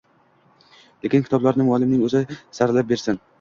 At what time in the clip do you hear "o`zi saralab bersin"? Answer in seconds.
2.09-3.23